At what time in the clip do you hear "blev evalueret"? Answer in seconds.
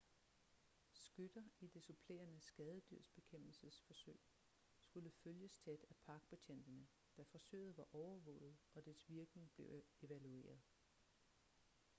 9.55-10.61